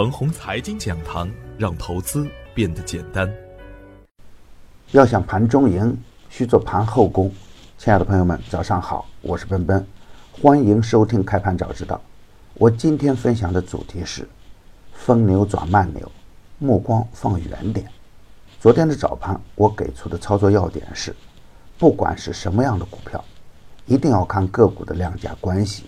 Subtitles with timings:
[0.00, 3.30] 腾宏财经讲堂，让投资变得简单。
[4.92, 5.94] 要想盘中赢，
[6.30, 7.30] 需做盘后功。
[7.76, 9.86] 亲爱的朋友们，早上好，我是奔奔，
[10.32, 12.00] 欢迎收听开盘早知道。
[12.54, 14.26] 我今天分享的主题是
[14.94, 16.10] 风牛转慢牛，
[16.58, 17.86] 目光放远点。
[18.58, 21.14] 昨天的早盘，我给出的操作要点是：
[21.76, 23.22] 不管是什么样的股票，
[23.84, 25.84] 一定要看个股的量价关系。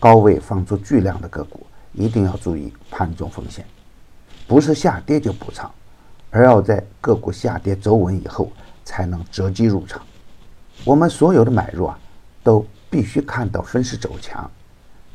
[0.00, 3.64] 高位放出巨量的个股，一定要注意盘中风险，
[4.46, 5.70] 不是下跌就补仓，
[6.30, 8.50] 而要在个股下跌走稳以后
[8.84, 10.02] 才能择机入场。
[10.84, 11.98] 我们所有的买入啊，
[12.42, 14.50] 都必须看到分时走强，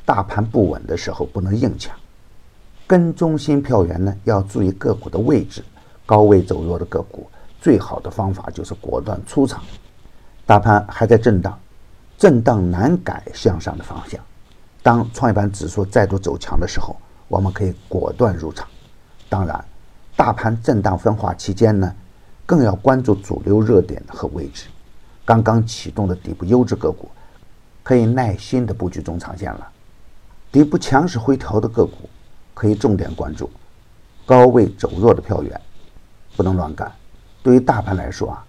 [0.05, 1.95] 大盘不稳的时候不能硬抢。
[2.85, 5.63] 跟踪新票源呢，要注意个股的位置。
[6.05, 9.61] 高位走弱的个股，最好的方法就是果断出场。
[10.45, 11.59] 大盘还在震荡，
[12.17, 14.17] 震荡难改向上的方向。
[14.87, 16.95] 当创业板指数再度走强的时候，
[17.27, 18.65] 我们可以果断入场。
[19.27, 19.61] 当然，
[20.15, 21.93] 大盘震荡分化期间呢，
[22.45, 24.67] 更要关注主流热点和位置。
[25.25, 27.09] 刚刚启动的底部优质个股，
[27.83, 29.67] 可以耐心的布局中长线了。
[30.53, 32.09] 底部强势回调的个股，
[32.53, 33.49] 可以重点关注
[34.25, 35.61] 高位走弱的票源。
[36.37, 36.89] 不能乱干。
[37.43, 38.45] 对于大盘来说啊，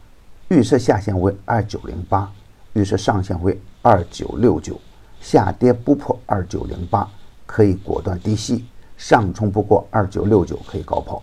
[0.51, 2.31] 预设下限为二九零八，
[2.75, 4.81] 预设上限为二九六九，
[5.21, 7.09] 下跌不破二九零八
[7.47, 8.65] 可以果断低吸，
[8.97, 11.23] 上冲不过二九六九可以高抛，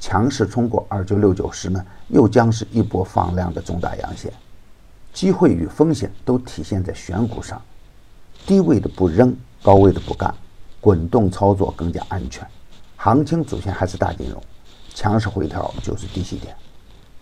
[0.00, 4.32] 强势冲过二九六九时呢，又将是一波放量的重大阳线。
[5.12, 7.60] 机会与风险都体现在选股上，
[8.46, 10.34] 低位的不扔，高位的不干，
[10.80, 12.46] 滚动操作更加安全。
[12.96, 14.42] 行情主线还是大金融。
[14.94, 16.56] 强势回调就是低吸点。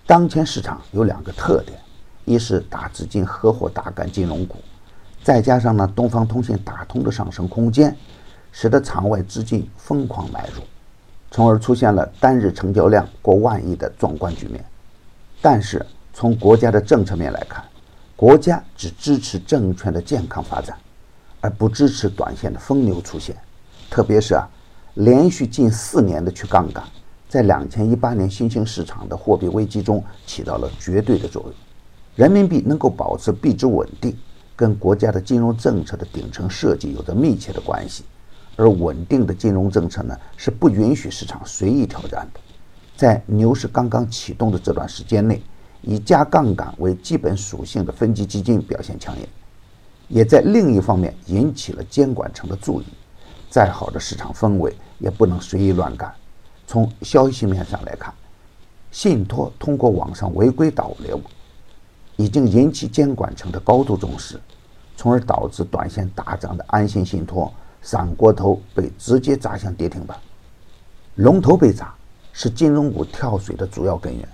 [0.06, 1.78] 当前市场有两个特点：
[2.24, 4.58] 一是大资金合伙打干金融股，
[5.24, 7.96] 再加上呢东方通信打通的上升空间，
[8.52, 10.62] 使得场外资金疯狂买入，
[11.30, 14.62] 从而出现了单日成交量过万亿的壮观局面。
[15.40, 17.64] 但是从国家的政策面来看，
[18.14, 20.76] 国家只支持证券的健康发展，
[21.40, 23.34] 而不支持短线的疯牛出现。
[23.88, 24.46] 特别是啊，
[24.94, 26.84] 连续近四年的去杠杆。
[27.30, 31.52] 在两千一八年新兴市场的货币危机中起到了绝对的作用。
[32.14, 34.16] 人民币能够保持币值稳定，
[34.56, 38.04] 跟国家的金融政策的顶层设计有着密切的关系。
[38.56, 42.40] 而稳定的金融政策呢，是不允许市场随意挑战的。
[42.96, 45.42] 在牛市刚刚启动的这段时间内，
[45.82, 49.28] 以加杠杆为基本属性的分级基金表现抢眼，
[50.06, 52.84] 也在另一方面引起了监管层的注意。
[53.50, 56.14] 再好的市场氛围，也不能随意乱干。
[56.64, 58.14] 从消息面上来看，
[58.92, 61.20] 信托通过网上违规导流，
[62.16, 64.40] 已经引起监管层的高度重视，
[64.96, 67.52] 从而导致短线大涨的安信信托
[67.82, 70.16] 散锅头被直接砸向跌停板。
[71.16, 71.94] 龙头被砸
[72.32, 74.28] 是金融股跳水的主要根源，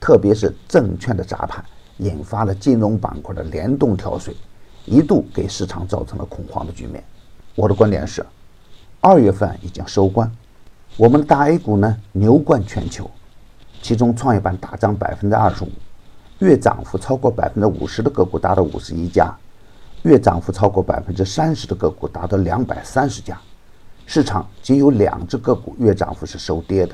[0.00, 1.64] 特别是证券的砸盘，
[1.98, 4.36] 引发了金融板块的联动跳水，
[4.84, 7.02] 一度给市场造成了恐慌的局面。
[7.54, 8.24] 我的观点是，
[9.00, 10.30] 二月份已经收官。
[10.96, 13.10] 我们的大 A 股呢，牛冠全球，
[13.80, 15.68] 其中创业板大涨百分之二十五，
[16.42, 19.32] 月涨幅超过百分之五十的个股达到五十一家，
[20.02, 23.40] 月涨幅超过百分之三十的个股达到两百三十家，
[24.06, 26.92] 市场仅有两只个股月涨幅是收跌的。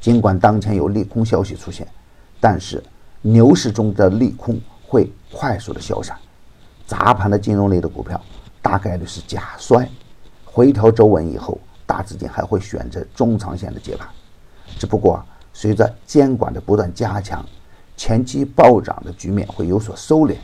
[0.00, 1.86] 尽管当前有利空消息出现，
[2.40, 2.82] 但是
[3.20, 6.16] 牛市中的利空会快速的消散，
[6.86, 8.18] 砸盘的金融类的股票
[8.62, 9.86] 大概率是假摔，
[10.46, 11.60] 回调走稳以后。
[11.88, 14.08] 大资金还会选择中长线的接盘，
[14.76, 17.46] 只不过随着监管的不断加强，
[17.96, 20.36] 前期暴涨的局面会有所收敛，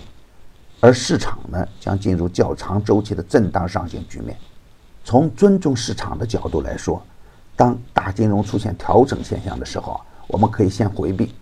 [0.81, 4.37] 而市场呢将进入较长周期的震荡上行局面。
[5.05, 7.03] 从尊重市场的角度来说，
[7.55, 11.35] 当大金融出现调整现象的时候，我们可以先回避，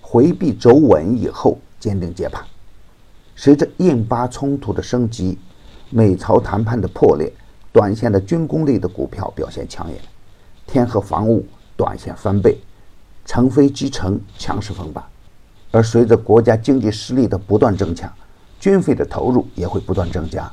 [0.00, 2.44] 回避走稳以后坚定接盘。
[3.34, 5.38] 随着印巴冲突的升级，
[5.90, 7.32] 美朝谈判的破裂。
[7.72, 10.00] 短线的军工类的股票表现抢眼，
[10.66, 11.44] 天河防务
[11.76, 12.56] 短线翻倍，
[13.26, 15.04] 成飞集成强势封板。
[15.76, 18.10] 而随着国家经济实力的不断增强，
[18.58, 20.50] 军费的投入也会不断增加，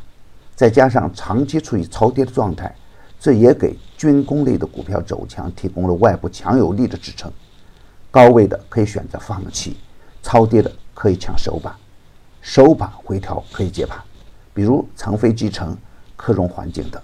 [0.53, 2.75] 再加上长期处于超跌的状态，
[3.17, 7.31] 这也给军工类的股票走强提供了外部强有力的支撑。
[8.11, 9.77] 高位的可以选择放弃，
[10.21, 11.73] 超跌的可以抢首板，
[12.41, 13.97] 首板回调可以接盘，
[14.53, 15.73] 比如成飞集成、
[16.17, 17.01] 科融环境等。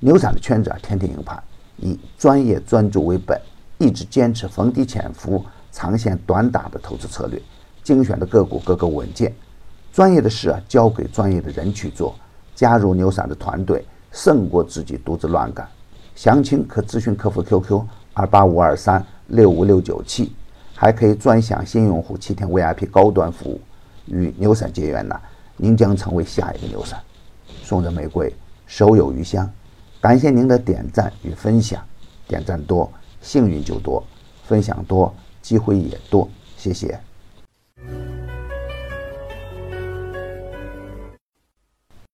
[0.00, 1.42] 牛散的圈子啊，天天赢盘，
[1.78, 3.40] 以专业专注为本，
[3.78, 7.40] 一直坚持逢低潜伏、长线短打的投资策略，
[7.84, 9.32] 精选的个股个个稳健。
[9.92, 12.16] 专业的事啊，交给专业的人去做。
[12.56, 15.68] 加入牛散的团队，胜过自己独自乱干。
[16.14, 20.32] 详情可咨询客服 QQ 二八五二三六五六九七，
[20.74, 23.60] 还可以专享新用户七天 VIP 高端服务。
[24.06, 25.20] 与牛散结缘呢，
[25.56, 27.00] 您将成为下一个牛散。
[27.62, 28.32] 送人玫瑰，
[28.66, 29.50] 手有余香。
[30.00, 31.82] 感谢您的点赞与分享，
[32.28, 32.88] 点赞多，
[33.20, 34.02] 幸运就多；
[34.44, 36.28] 分享多，机会也多。
[36.56, 37.00] 谢谢。